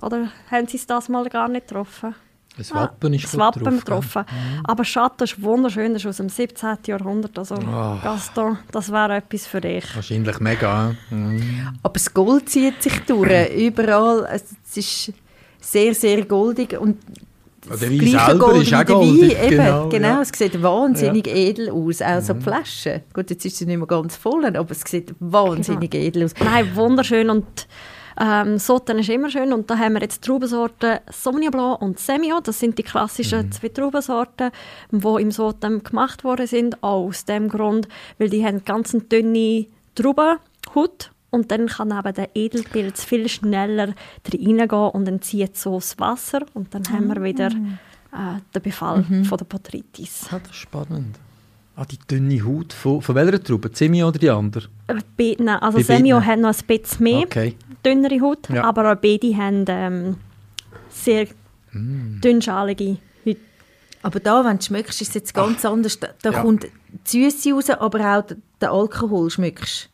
[0.00, 2.16] Oder haben Sie es das mal gar nicht getroffen?
[2.58, 4.24] Das Wappen ist das Wappen getroffen.
[4.64, 6.76] Aber Chateau ist wunderschön, das ist aus dem 17.
[6.86, 7.38] Jahrhundert.
[7.38, 8.00] Also Ah.
[8.02, 9.84] Gaston, das wäre etwas für dich.
[9.94, 10.96] Wahrscheinlich mega.
[11.10, 11.78] Mhm.
[11.80, 14.26] Aber das Gold zieht sich durch, überall.
[14.26, 15.12] Also, es ist
[15.60, 16.98] sehr, sehr goldig und
[17.64, 19.36] Der das Wein gleiche selber Gold ist wie auch der goldig.
[19.36, 20.14] Wein, eben, Genau, genau, ja.
[20.16, 20.22] Mhm.
[20.22, 23.02] es sieht wahnsinnig edel aus, auch so die Flasche.
[23.12, 26.34] Gut, jetzt ist sie nicht mehr ganz voll, aber es sieht wahnsinnig edel aus.
[26.42, 27.68] Nein, wunderschön und
[28.20, 32.42] ähm, Soten ist immer schön und da haben wir jetzt Traubensorten Sauvignon Blanc und Semillon.
[32.42, 34.50] Das sind die klassischen zwei Traubensorten,
[34.90, 39.66] die im Soten gemacht worden sind, auch aus dem Grund, weil die haben ganz dünne
[39.94, 43.94] Traubenhaut und dann kann eben der Edelpilz viel schneller
[44.32, 49.02] reingehen und dann zieht so das Wasser und dann haben wir wieder äh, den Befall
[49.24, 50.26] von der Botrytis.
[50.30, 51.18] Ah, das ist spannend.
[51.74, 52.74] Ah, die dünne Haut.
[52.74, 53.72] Von, von welcher Traube?
[53.72, 54.68] Zimi oder die andere?
[54.88, 55.96] Äh, be- nein, also Bei beiden?
[55.96, 57.20] Semillon hat noch ein bisschen mehr.
[57.24, 57.56] Okay.
[57.84, 58.64] dünnere Haut, Ja.
[58.64, 60.16] aber auch beide haben ähm,
[60.90, 61.26] sehr
[61.72, 62.20] mm.
[62.20, 63.40] dünnschalige Hüte.
[64.02, 65.72] Aber da, wenn du schmeckst, ist es jetzt ganz Ach.
[65.72, 65.98] anders.
[65.98, 66.42] Da, da ja.
[66.42, 66.66] kommt
[67.10, 68.24] die Süße raus, aber auch
[68.60, 69.88] der Alkohol schmeckst.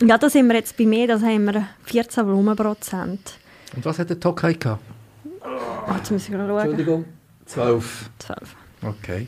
[0.00, 3.38] Ja, da sind wir jetzt bei mir, da haben wir 14 Volumenprozent.
[3.74, 4.82] Und was hat der Tokai gehabt?
[5.24, 6.50] Oh, jetzt muss ich schauen.
[6.50, 7.04] Entschuldigung.
[7.46, 8.10] 12.
[8.18, 8.56] 12.
[8.82, 9.26] Okay.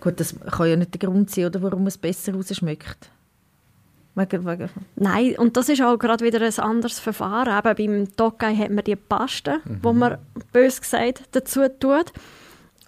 [0.00, 3.10] Gut, das kann ja nicht der Grund sein, oder, warum es besser rausschmeckt.
[4.14, 4.70] Wegen, wegen.
[4.96, 7.58] Nein, und das ist auch gerade wieder ein anderes Verfahren.
[7.58, 9.78] Eben beim Tokai hat man die Paste, mhm.
[9.82, 10.18] wo man
[10.52, 12.12] bös gesagt dazu tut.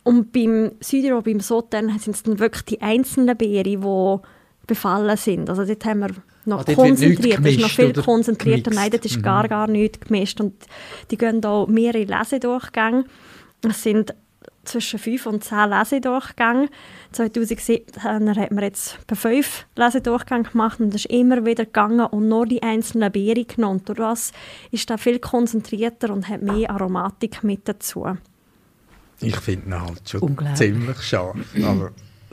[0.05, 4.29] Und beim Südiro, beim Sotern, sind es dann wirklich die einzelnen Beeren, die
[4.69, 5.51] befallen sind.
[5.51, 6.11] Also dort haben wir
[6.45, 8.71] noch ah, konzentriert, das ist noch viel konzentrierter.
[8.71, 9.23] Nein, das ist mhm.
[9.23, 10.41] gar, gar nicht gemischt.
[10.41, 10.55] Und
[11.11, 13.05] die gehen auch mehrere Lesedurchgänge.
[13.69, 14.15] Es sind
[14.65, 16.69] zwischen fünf und zehn Lesedurchgänge.
[17.13, 22.29] 2017 hat man jetzt bei fünf Lesedurchgängen gemacht und das ist immer wieder gegangen und
[22.29, 23.83] nur die einzelnen Beeren genommen.
[23.85, 24.33] Durch das
[24.71, 28.07] ist da viel konzentrierter und hat mehr Aromatik mit dazu.
[29.21, 31.91] Ich finde ihn halt schon ziemlich scharf, aber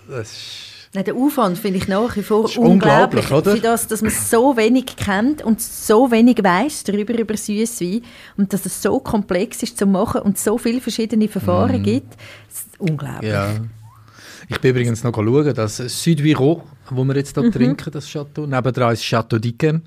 [0.08, 3.52] das ist Nein, der Aufwand finde ich nach wie vor unglaublich, unglaublich oder?
[3.52, 8.02] für das, dass man so wenig kennt und so wenig weiß darüber über Süßwein
[8.38, 11.84] und dass es so komplex ist zu machen und so viele verschiedene Verfahren mm.
[11.84, 12.16] gibt.
[12.78, 13.30] unglaublich.
[13.30, 13.56] Ja.
[14.48, 17.52] Ich bin übrigens noch schauen, das Südviro, wo wir jetzt hier mhm.
[17.52, 19.82] trinken, das Chateau, nebenan ist Chateau d'Yquem.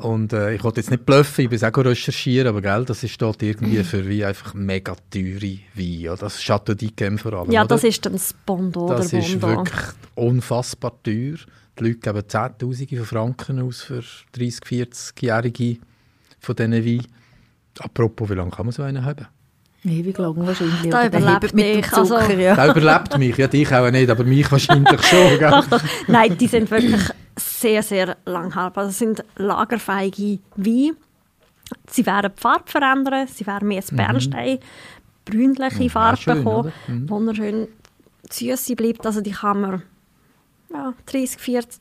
[0.00, 3.20] Und äh, ich wollte jetzt nicht bluffen, ich bin auch recherchieren, aber gell, das ist
[3.20, 6.16] dort irgendwie für wie einfach mega teure Wein.
[6.20, 7.50] Das Chateau d'Yquem vor allem.
[7.50, 7.68] Ja, oder?
[7.68, 8.86] das ist dann das Bondo.
[8.88, 9.84] Das ist wirklich
[10.14, 11.34] unfassbar teuer.
[11.78, 14.02] Die Leute geben Zehntausende von Franken aus für
[14.36, 15.78] 30-, 40-Jährige
[16.38, 17.06] von diesen Weinen.
[17.80, 19.26] Apropos, wie lange kann man so einen haben?
[19.84, 20.90] Ewig lang wahrscheinlich.
[20.90, 22.54] Da überlebt dem also Zucker, also, ja.
[22.54, 25.38] Der überlebt mich, ja dich auch nicht, aber mich wahrscheinlich schon.
[25.40, 25.82] doch, doch.
[26.06, 27.00] Nein, die sind wirklich
[27.38, 28.84] sehr, sehr langhaltbar.
[28.84, 30.96] Das sind lagerfähige Weine.
[31.90, 33.96] Sie werden die Farbe verändern, sie werden mehr als mhm.
[33.96, 34.60] Bernstein, mhm.
[35.24, 37.10] brünliche ja, Farbe schön, bekommen, mhm.
[37.10, 37.68] wunderschön
[38.30, 39.04] süß bleibt.
[39.04, 39.82] Also die kann man
[40.72, 41.80] ja, 30, 40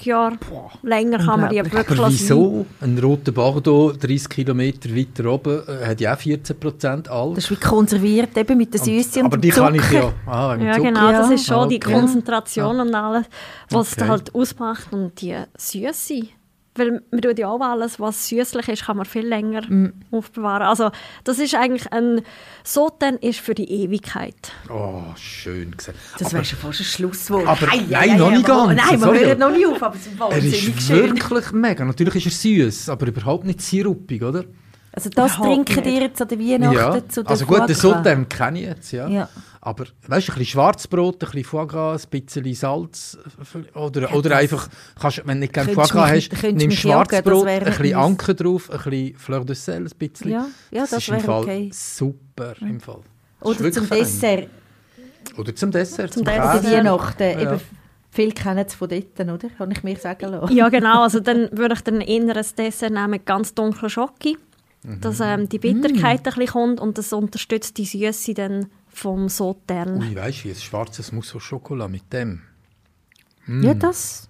[0.00, 2.66] Jahre Boah, länger kann man die wirklich Aber wieso?
[2.80, 7.36] Ein roter Bordeaux, 30 Kilometer weiter oben, äh, hat ja auch 14 Prozent Alk.
[7.36, 10.12] Das ist wie konserviert, eben mit der Süße und, und Aber die kann ich ja...
[10.26, 10.86] Ah, ja, Zucker.
[10.86, 11.78] genau, das ist schon ah, okay.
[11.78, 12.82] die Konzentration ja.
[12.82, 13.26] und alles,
[13.70, 14.02] was okay.
[14.02, 14.92] es halt ausmacht.
[14.92, 16.22] Und die Süße,
[16.78, 19.92] weil man tut ja auch alles, was süßlich ist, kann man viel länger mm.
[20.10, 20.66] aufbewahren.
[20.66, 20.90] Also
[21.24, 22.22] das ist eigentlich ein
[22.64, 24.52] Soten ist für die Ewigkeit.
[24.70, 25.98] Oh, schön gesagt.
[26.18, 27.46] Das wäre schon fast ein Schlusswort.
[27.46, 28.74] Aber hey, nein, ja, noch nicht ganz.
[28.74, 31.16] Nein, wir hören noch nicht auf, aber es ist wahnsinnig Er ist schön.
[31.16, 31.84] wirklich mega.
[31.84, 34.44] Natürlich ist er süß, aber überhaupt nicht sirupig, oder?
[34.92, 37.08] Also das trinken ihr jetzt an der Weihnachten ja.
[37.08, 39.06] zu der Also gut, den Sotem kenne ich jetzt, ja.
[39.08, 39.28] ja.
[39.60, 43.18] Aber weißt du, ein bisschen Schwarzbrot, ein bisschen Foie Gras, ein bisschen Salz
[43.74, 44.68] oder, ja, oder einfach,
[45.00, 48.78] kannst, wenn du nicht gerne Foie Gras hast, nimm Schwarzbrot, ein bisschen Anker drauf, ein
[48.78, 50.30] bisschen Fleur de Sel, ein bisschen.
[50.30, 51.70] Ja, ja das, das wäre okay.
[51.72, 53.00] super im Fall.
[53.40, 53.98] Oder zum fein.
[53.98, 54.48] Dessert.
[55.36, 56.64] Oder zum Dessert, zum, zum Dessert.
[56.64, 57.40] Weihnachten.
[57.40, 57.60] Ja.
[58.10, 59.48] Viele kennen es von dort, oder?
[59.50, 60.56] Kann ich mir sagen lassen.
[60.56, 61.02] Ja, genau.
[61.02, 64.36] Also dann würde ich dann eher ein Dessert nehmen mit ganz dunklen Schoki.
[64.82, 65.00] Mhm.
[65.00, 66.28] Dass ähm, die Bitterkeit mm.
[66.28, 68.66] ein bisschen kommt und das unterstützt die Süße dann
[68.98, 70.00] vom Sautern.
[70.00, 72.42] Ui, weißt du, ein schwarzes Mousse au Chocolat mit dem.
[73.46, 73.62] Mm.
[73.62, 74.28] Ja, das,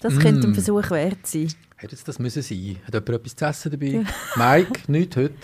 [0.00, 0.18] das mm.
[0.18, 1.52] könnte ein Versuch wert sein.
[1.76, 2.76] Hätte es das müssen sein?
[2.84, 4.04] Hat jemand etwas zu essen dabei?
[4.36, 5.34] Mike, nicht heute?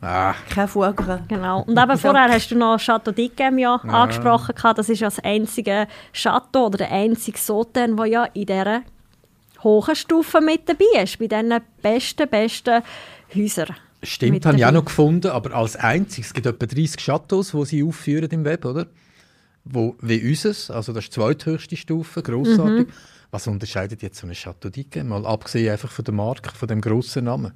[0.00, 0.34] Ah.
[0.50, 0.92] Kein Foie
[1.28, 1.62] Genau.
[1.62, 4.02] Und eben vorher hast du noch Chateau d'Yquem ja ah.
[4.02, 4.54] angesprochen.
[4.76, 8.82] Das ist ja das einzige Chateau oder der einzige Sautern, der ja in dieser
[9.62, 11.18] hohen Stufe mit dabei ist.
[11.18, 12.82] Bei diesen besten, besten
[13.34, 13.76] Häusern.
[14.04, 17.64] Stimmt, habe ich auch noch gefunden, aber als einziges, es gibt etwa 30 Chateaus, die
[17.64, 18.86] sie aufführen im Web, oder?
[19.64, 22.86] Wo, wie unseres, also das ist die zweithöchste Stufe, grossartig.
[22.86, 22.92] Mhm.
[23.30, 25.04] Was unterscheidet jetzt so eine Chateau d'Yquem?
[25.04, 27.52] Mal abgesehen einfach von der Marke, von dem grossen Namen.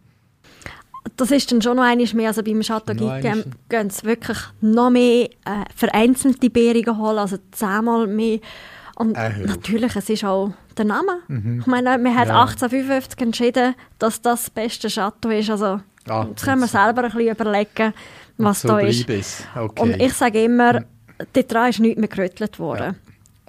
[1.17, 2.29] Das ist dann schon noch einiges mehr.
[2.29, 8.07] Also beim Chateau d'Yquem gehen sie wirklich noch mehr äh, vereinzelte Beeren holen, also zehnmal
[8.07, 8.41] mehr.
[8.97, 11.21] Und äh, natürlich, es ist auch der Name.
[11.29, 11.61] Mhm.
[11.61, 12.41] Ich meine, man hat ja.
[12.41, 15.51] 1855 entschieden, dass das das beste Chateau ist.
[15.51, 17.95] Also Ah, jetzt können wir selber ein bisschen überlegen,
[18.37, 19.09] was so da ist.
[19.57, 19.83] Okay.
[19.83, 20.85] Und ich sage immer,
[21.33, 22.97] dort ist nichts mehr gerüttelt worden.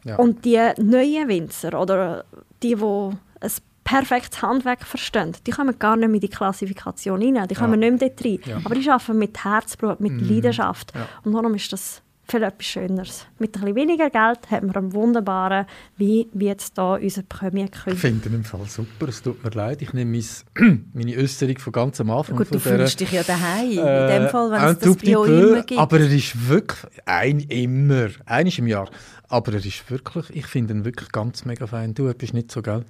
[0.03, 0.11] Ja.
[0.11, 0.15] Ja.
[0.15, 2.23] Und die neuen Winzer oder
[2.63, 3.09] die, die
[3.41, 3.51] ein
[3.83, 7.47] perfektes Handwerk verstehen, die kommen gar nicht mehr in die Klassifikation rein.
[7.47, 7.89] Die kommen ja.
[7.89, 8.63] nicht mehr dort rein.
[8.63, 10.29] Aber die arbeiten mit Herzblut, mit mm.
[10.29, 10.93] Leidenschaft.
[11.23, 13.25] Und darum ist das viel etwas Schöneres.
[13.39, 15.65] Mit ein bisschen weniger Geld hat man einen wunderbaren
[15.97, 17.67] Wein, wie jetzt hier unser Premier.
[17.85, 19.81] Ich finde den Fall super, es tut mir leid.
[19.81, 20.21] Ich nehme
[20.55, 22.37] mein, meine Äußerung von ganz am Anfang.
[22.37, 25.03] Gut, du der, fühlst dich ja daheim, äh, in dem Fall, wenn es das euch
[25.03, 25.79] immer gibt.
[25.79, 28.89] Aber er ist wirklich, ein immer, eines im Jahr,
[29.27, 31.93] aber er ist wirklich, ich finde ihn wirklich ganz mega fein.
[31.93, 32.85] Du bist nicht so, gell?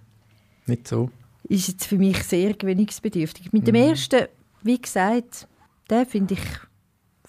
[0.66, 1.10] Nicht so.
[1.44, 3.54] Ist jetzt für mich sehr gewinnungsbedürftig.
[3.54, 3.90] Mit dem mhm.
[3.90, 4.28] ersten,
[4.62, 5.48] wie gesagt,
[5.90, 6.42] den finde ich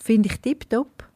[0.01, 1.10] finde ich tipptopp.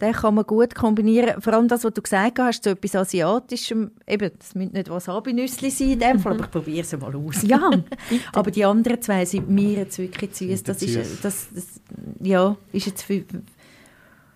[0.00, 1.40] Den kann man gut kombinieren.
[1.42, 3.90] Vor allem das, was du gesagt hast, so etwas Asiatischem.
[4.06, 7.42] Eben, das müssen nicht Wasabi-Nüsse sein in dem Fall, aber ich probiere es mal aus.
[7.42, 7.70] Ja,
[8.32, 10.62] aber die anderen zwei sind mir jetzt wirklich süß.
[10.62, 11.66] Das ist, das, das,
[12.20, 13.24] ja, ist jetzt für,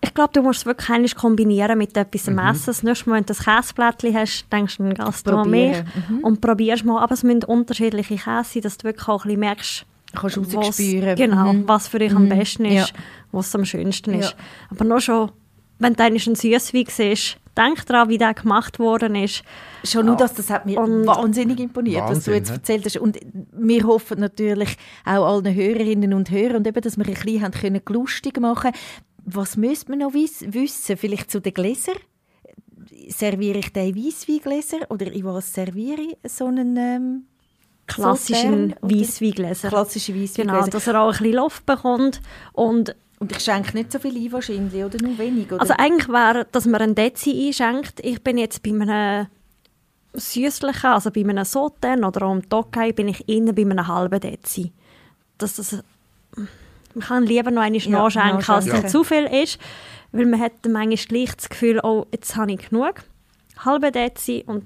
[0.01, 2.63] Ich glaube, du musst es wirklich einmal kombinieren mit etwas am Essen.
[2.65, 6.23] Das nächste Mal, wenn du ein Käseblättchen hast, denkst du an Gastronomie Probieren.
[6.23, 7.01] und probierst mal.
[7.01, 10.41] Aber es müssen unterschiedliche Käse sein, dass du wirklich auch ein bisschen merkst, kannst du
[10.53, 11.67] was, genau, Mhm.
[11.67, 12.29] was für dich am Mhm.
[12.37, 12.95] besten ist, Ja.
[13.31, 14.19] was am schönsten Ja.
[14.19, 14.35] ist.
[14.69, 15.31] Aber noch schon,
[15.79, 19.43] wenn du einen Süßwein siehst, denk daran, wie der gemacht worden ist.
[19.83, 22.55] Schon nur das, das hat mir Und- wahnsinnig imponiert, was du Wahnsinn, jetzt ne?
[22.55, 22.97] erzählt hast.
[22.97, 23.19] Und
[23.51, 27.51] wir hoffen natürlich auch allen Hörerinnen und Hörern, und eben, dass wir ein bisschen haben
[27.51, 28.71] können lustig machen
[29.25, 30.97] Was müsste man noch wiss wissen?
[30.97, 31.95] Vielleicht zu den Gläsern?
[33.09, 37.23] Serviere ich den in Weissweingläser oder in was serviere ich so einen ähm,
[37.87, 39.69] Klassischen Sautern oder- Weissweingläser.
[39.69, 40.69] Genau, Weissweingläser?
[40.71, 42.21] dass er auch ein bisschen Luft bekommt.
[42.53, 45.49] Und Und ich schenke nicht so viel ein wahrscheinlich, oder nur wenig?
[45.49, 45.61] Oder?
[45.61, 48.01] Also eigentlich wäre, dass man einen Dezi einschenkt.
[48.03, 49.27] Ich bin jetzt bei einem
[50.11, 54.19] süßlichen, also bei einem Sautern oder auch im Tokai, bin ich innen bei einem halben
[54.19, 54.73] Dezi.
[55.37, 55.81] Dass das,
[56.35, 59.57] man kann lieber noch einmal Ja, nachschenken, als es nicht zu viel ist,
[60.11, 62.95] weil man hat manchmal gleich das Gefühl, oh, jetzt habe ich genug.
[63.59, 64.65] Halbe Dezi und,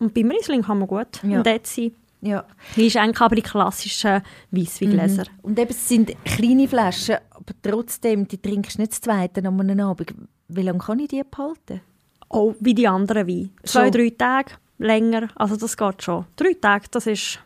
[0.00, 1.36] und beim Riesling kann man gut Ja.
[1.36, 2.44] einen Dezi ja.
[2.76, 5.24] einschenken, aber die klassischen Weissweingläser.
[5.42, 9.60] Und eben, es sind kleine Flaschen, aber trotzdem, die trinkst du nicht das zweite an
[9.60, 10.14] einem Abend.
[10.48, 11.80] Wie lange kann ich die behalten?
[12.28, 13.50] Auch wie die anderen Weine.
[13.64, 16.26] Zwei, drei Tage länger, also das geht schon.
[16.36, 17.40] Drei Tage, das ist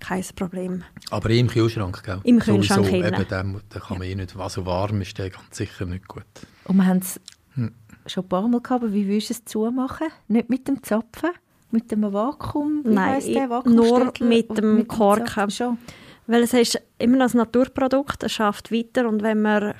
[0.00, 0.84] kein Problem.
[1.10, 2.20] Aber im Kühlschrank, gell?
[2.22, 5.56] Im Kühlschrank Sowieso, eben, den, den kann man eh nicht, also warm ist der ganz
[5.56, 6.24] sicher nicht gut.
[6.64, 7.20] Und wir haben es
[7.54, 7.74] Hm.
[8.06, 10.06] schon ein paar Mal gehabt, aber wie willst du es zumachen?
[10.28, 11.30] Nicht mit dem Zapfen?
[11.70, 12.82] Mit dem Vakuum?
[12.84, 13.22] Wie Nein,
[13.66, 15.26] nur mit dem Korken.
[15.26, 15.78] Zapfen Schon.
[16.26, 19.74] Weil es ist immer noch ein Naturprodukt, es schafft weiter und wenn man,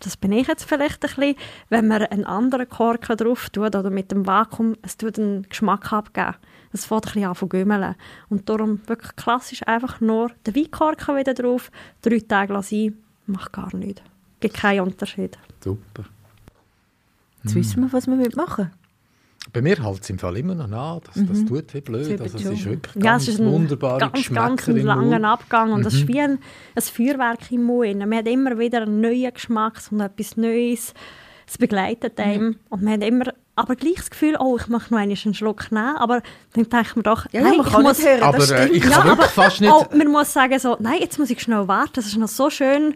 [0.00, 1.34] das bin ich jetzt vielleicht ein bisschen,
[1.70, 5.92] wenn man einen anderen Korken drauf tut oder mit dem Vakuum, es tut einen Geschmack
[5.92, 6.34] abgeben.
[6.72, 7.94] Es fängt ein bisschen an zu gümmeln.
[8.28, 11.70] Und darum wirklich klassisch einfach nur den Weinkorken wieder drauf,
[12.02, 14.02] drei Tage lassen, macht gar nichts.
[14.40, 15.38] Gibt keinen Unterschied.
[15.64, 16.04] Super.
[17.42, 18.70] Jetzt wissen wir, was wir machen
[19.52, 21.00] Bei mir hält es im Fall immer noch nach.
[21.00, 22.20] Das, das tut wie blöd.
[22.20, 25.28] Also, es ist wirklich Ja, ganz es ist ein wunderbare ganz, ganz ein langer.
[25.30, 26.38] Abgang und es ist wie ein,
[26.74, 27.98] ein Feuerwerk im Mund.
[27.98, 30.94] Man hat immer wieder einen neuen Geschmack und etwas Neues.
[31.46, 33.24] Es begleitet einem und man hat immer
[33.56, 36.22] aber gleich das Gefühl, oh, ich möchte noch einen Schluck nehmen, aber
[36.54, 38.62] dann denkt man doch, Ja, nein, man ich kann muss, nicht hören, Aber das äh,
[38.68, 38.76] stimmt.
[38.76, 39.70] ich Ja, aber- fast nicht...
[39.70, 42.48] oh, man muss sagen so, nein, jetzt muss ich schnell warten, das ist noch so
[42.48, 42.94] schön.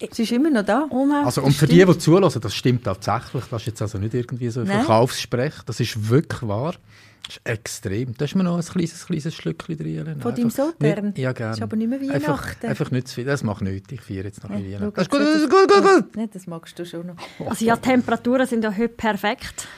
[0.00, 0.86] Es ist immer noch da.
[0.90, 1.72] Nein, Also, und für stimmt.
[1.72, 3.44] die, die zulassen, das stimmt tatsächlich.
[3.50, 4.78] Das ist jetzt also nicht irgendwie so ein Nein.
[4.78, 5.54] Verkaufssprech.
[5.66, 6.74] Das ist wirklich wahr.
[7.26, 8.14] Das ist extrem.
[8.18, 10.16] Da ist mir noch ein kleines, kleines Schlückchen drin.
[10.20, 11.50] Von deinem Einfach nicht- Ja, gerne.
[11.52, 12.66] Das ist aber nicht mehr Einfach, Weihnachten.
[12.66, 13.24] einfach nicht zu viel.
[13.24, 13.90] Das macht nichts.
[13.92, 14.94] Ich feiere jetzt noch ein Ja, Weihnachten.
[14.94, 16.16] Das ist gut, das ist gut, gut, gut.
[16.16, 17.16] Nein, das magst du schon noch.
[17.48, 19.68] Also ja, die Temperaturen sind ja heute perfekt.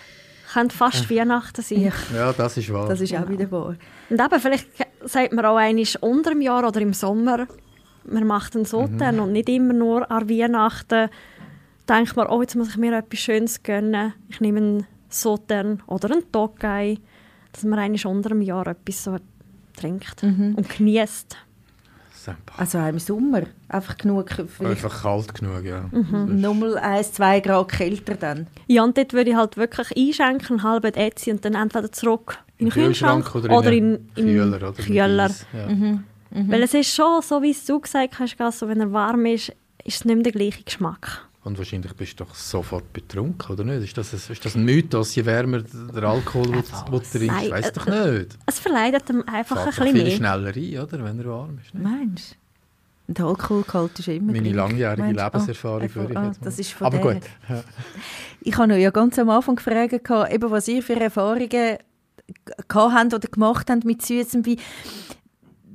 [0.52, 1.82] Könnte fast Weihnachten sein.
[1.82, 1.92] Ja.
[2.14, 2.88] Ja, das ist wahr.
[2.88, 3.76] Das ist auch wieder wahr.
[4.08, 4.66] Und eben, vielleicht
[5.04, 7.46] sagt man auch einmal unter dem Jahr oder im Sommer,
[8.08, 11.08] man macht einen Soten und nicht immer nur an Weihnachten
[11.88, 14.12] denkt man, oh, jetzt muss ich mir etwas Schönes gönnen.
[14.28, 16.98] Ich nehme einen Soten oder einen Tokai,
[17.52, 19.16] dass man einmal unter dem Jahr etwas so
[19.76, 21.36] trinkt und genießt.
[22.56, 23.42] Also auch im Sommer.
[23.68, 25.84] Einfach genug, Einfach kalt genug, ja.
[25.92, 28.48] nochmal 1, 2 Grad kälter dann.
[28.66, 32.38] Ja, und dort würde ich halt wirklich einschenken, einen halben Dezi und dann entweder zurück
[32.58, 34.56] in den Kühlschrank, oder, in, in Kühler.
[34.56, 35.28] Oder Kühler.
[35.28, 35.46] mit Eis,
[36.36, 36.42] Ja.
[36.48, 39.48] Weil es ist schon, so wie es du gesagt hast, Gasso, wenn er warm ist,
[39.84, 41.22] ist es nicht mehr der gleiche Geschmack.
[41.44, 43.84] Und wahrscheinlich bist du doch sofort betrunken, oder nicht?
[43.84, 47.14] Ist das, ein- ist das ein Mythos, je wärmer der Alkohol, den du trinkst?
[47.14, 48.36] Ich weiß äh, doch nicht.
[48.46, 50.16] Es verleidet ihm einfach Fährt ein bisschen viel mehr.
[50.16, 51.72] schneller ein, oder, wenn er warm ist.
[51.72, 51.84] Nicht?
[51.84, 53.12] Meinst du?
[53.14, 55.24] Der Alkoholgehalt ist immer Meine langjährige Meinst du?
[55.24, 57.14] Lebenserfahrung, Ah, würde ich ah, das ist von Aber der.
[57.14, 57.22] gut.
[57.48, 57.62] Ja.
[58.40, 61.78] Ich habe ja ganz am Anfang gefragt, eben, was ihr für Erfahrungen gehabt
[62.74, 64.58] habt oder gemacht habt mit Süßem Wein.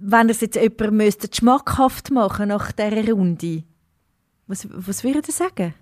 [0.03, 3.63] Wenn ihr es jetzt jemandem müsstet, schmackhaft machen nach dieser Runde,
[4.47, 5.73] was, was würdet ihr sagen?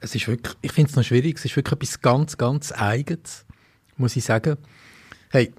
[0.00, 3.44] Es ist wirklich, ich finde es noch schwierig, es ist wirklich etwas ganz, ganz Eigenes,
[3.96, 4.56] muss ich sagen.
[5.30, 5.52] Hey,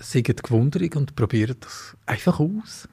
[0.00, 2.88] seid gewundert und probiert das einfach aus.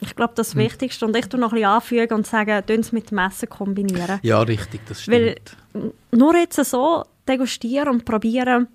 [0.00, 0.60] Ich glaube, das Hm.
[0.62, 1.06] Wichtigste.
[1.06, 4.18] Und ich tue noch ein bisschen anfügen und sagen, tun es mit dem Essen kombinieren.
[4.22, 5.36] Ja, richtig, das Weil
[5.72, 5.92] stimmt.
[6.10, 8.66] nur jetzt so degustieren und probieren,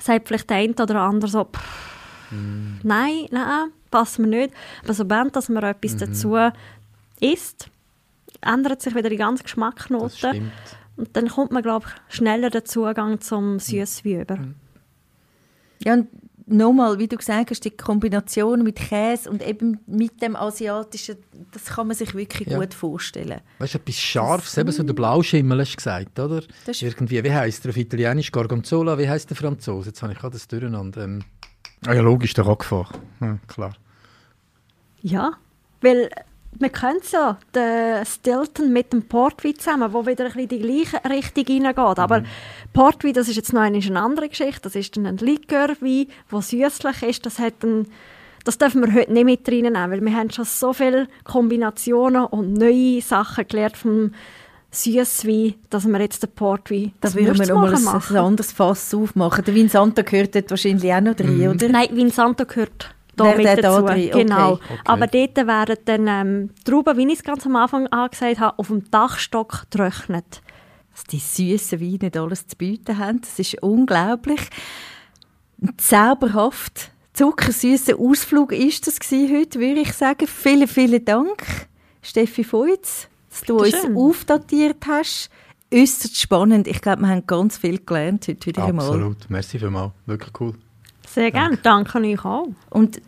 [0.00, 1.87] sagt vielleicht der eine oder andere so, pff,
[2.30, 2.80] Hm.
[2.82, 4.54] nein, nein, passt mir nicht.
[4.84, 5.98] Aber sobald dass man etwas Mhm.
[5.98, 6.36] dazu
[7.20, 7.70] isst,
[8.42, 9.44] ändert sich wieder die ganze
[10.30, 10.52] stimmt.
[10.96, 14.36] Und dann kommt man, glaube ich, schneller den Zugang zum Süßwein über.
[14.36, 14.54] Mhm.
[15.84, 16.08] Ja, und
[16.46, 21.16] nochmal, wie du gesagt hast, die Kombination mit Käse und eben mit dem asiatischen,
[21.52, 22.58] das kann man sich wirklich Ja.
[22.58, 23.40] gut vorstellen.
[23.58, 26.40] Weißt du, etwas Scharfes, eben so der Blauschimmel hast du gesagt, oder?
[26.66, 28.32] Das ist- Irgendwie, wie heisst der auf Italienisch?
[28.32, 29.90] Gorgonzola, wie heisst der Franzose?
[29.90, 31.04] Jetzt habe ich gerade das durcheinander.
[31.04, 31.22] Ähm,
[31.86, 32.98] ah ja, logisch, der Roquefort.
[33.20, 33.72] Ja, klar.
[35.00, 35.32] Ja,
[35.80, 36.10] weil
[36.52, 40.58] wir kennen es ja, der Stilton mit dem Portwein zusammen, wo wieder ein bisschen die
[40.58, 41.98] gleiche Richtung reingeht.
[41.98, 42.22] Aber
[42.72, 44.62] Portwein, das ist jetzt noch eine, eine andere Geschichte.
[44.62, 47.26] Das ist dann ein Likörwein, der süßlich ist.
[47.26, 47.86] Das, hat einen,
[48.44, 52.54] das dürfen wir heute nicht mit reinnehmen, weil wir haben schon so viele Kombinationen und
[52.54, 54.12] neue Sachen gelernt vom
[54.70, 58.94] Süßwein, dass wir jetzt den Portwein Da zum würden wir nochmal ein, ein anderes Fass
[58.94, 59.44] aufmachen.
[59.44, 61.68] Der Vinsanto gehört dort wahrscheinlich auch noch rein, oder?
[61.68, 63.86] Nein, Vinsanto gehört da Wäre mit der da dazu.
[63.86, 64.08] drin?
[64.08, 64.24] Okay.
[64.24, 64.52] Genau.
[64.52, 64.78] Okay.
[64.84, 68.58] Aber dort werden dann ähm, die Trauben, wie ich es ganz am Anfang angesagt habe,
[68.58, 70.42] auf dem Dachstock getrocknet.
[70.92, 74.40] Dass die süßen Weine nicht alles zu bieten haben, das ist unglaublich.
[75.60, 80.26] Ein zauberhaft, zuckersüßer Ausflug ist das heute, würde ich sagen.
[80.26, 81.68] Vielen, vielen Dank,
[82.02, 83.08] Steffi Feutz,
[83.40, 85.30] dass du uns aufdatiert hast.
[85.72, 86.66] Äußerst spannend.
[86.66, 88.86] Ich glaube, wir haben ganz viel gelernt heute wieder einmal.
[88.86, 89.28] Absolut.
[89.28, 89.92] Merci vielmals.
[90.06, 90.54] Wirklich cool.
[91.06, 91.58] Sehr gerne.
[91.58, 92.48] Danke euch auch.
[92.70, 93.02] Und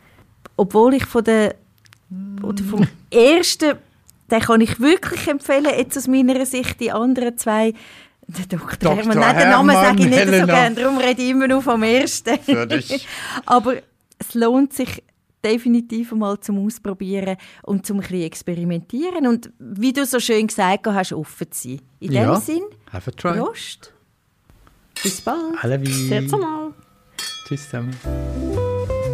[0.57, 1.55] obwohl ich von der
[2.43, 3.77] oder vom ersten,
[4.31, 7.73] den kann ich wirklich empfehlen, jetzt aus meiner Sicht, die anderen zwei,
[8.27, 8.77] der Dr.
[8.79, 8.97] Dr.
[8.97, 10.47] Hermann, nein, den Namen Hermann, sage ich nicht so Helena.
[10.47, 12.39] gerne, darum rede ich immer nur vom ersten.
[13.47, 13.75] Aber
[14.19, 15.03] es lohnt sich
[15.45, 21.13] definitiv einmal zum Ausprobieren und zum ein experimentieren und wie du so schön gesagt hast,
[21.13, 21.81] offen zu sein.
[22.01, 22.37] In dem Ja.
[22.41, 23.39] Sinn, Have a try.
[23.39, 23.93] Prost.
[25.03, 25.39] Bis bald.
[25.63, 26.27] Alle wie.
[26.27, 26.73] Zumal.
[27.47, 27.95] Tschüss zusammen.